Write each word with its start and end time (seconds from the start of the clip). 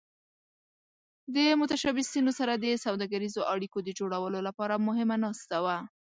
د 1.35 1.37
متشبثینو 1.59 2.31
سره 2.39 2.53
د 2.55 2.65
سوداګریزو 2.85 3.41
اړیکو 3.53 3.77
د 3.83 3.89
جوړولو 3.99 4.39
لپاره 4.47 4.83
مهمه 4.87 5.15
ناسته 5.23 5.57
وه. 5.63 5.77